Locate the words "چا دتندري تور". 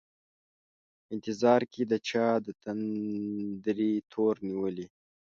2.09-4.35